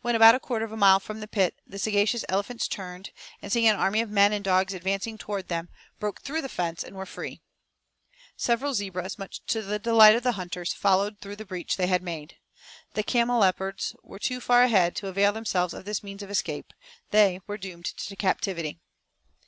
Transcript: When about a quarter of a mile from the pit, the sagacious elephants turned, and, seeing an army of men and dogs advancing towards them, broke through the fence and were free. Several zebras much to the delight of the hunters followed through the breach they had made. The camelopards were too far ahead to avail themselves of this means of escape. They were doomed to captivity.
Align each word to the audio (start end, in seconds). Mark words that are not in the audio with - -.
When 0.00 0.14
about 0.14 0.36
a 0.36 0.38
quarter 0.38 0.64
of 0.64 0.70
a 0.70 0.76
mile 0.76 1.00
from 1.00 1.18
the 1.18 1.26
pit, 1.26 1.56
the 1.66 1.80
sagacious 1.80 2.24
elephants 2.28 2.68
turned, 2.68 3.10
and, 3.42 3.50
seeing 3.50 3.66
an 3.66 3.74
army 3.74 4.00
of 4.00 4.08
men 4.10 4.32
and 4.32 4.44
dogs 4.44 4.72
advancing 4.72 5.18
towards 5.18 5.48
them, 5.48 5.70
broke 5.98 6.20
through 6.22 6.42
the 6.42 6.48
fence 6.48 6.84
and 6.84 6.94
were 6.94 7.04
free. 7.04 7.40
Several 8.36 8.74
zebras 8.74 9.18
much 9.18 9.44
to 9.48 9.62
the 9.62 9.80
delight 9.80 10.14
of 10.14 10.22
the 10.22 10.38
hunters 10.38 10.72
followed 10.72 11.18
through 11.18 11.34
the 11.34 11.44
breach 11.44 11.78
they 11.78 11.88
had 11.88 12.04
made. 12.04 12.36
The 12.94 13.02
camelopards 13.02 13.96
were 14.04 14.20
too 14.20 14.40
far 14.40 14.62
ahead 14.62 14.94
to 14.94 15.08
avail 15.08 15.32
themselves 15.32 15.74
of 15.74 15.84
this 15.84 16.00
means 16.00 16.22
of 16.22 16.30
escape. 16.30 16.72
They 17.10 17.40
were 17.48 17.58
doomed 17.58 17.86
to 17.86 18.14
captivity. 18.14 18.78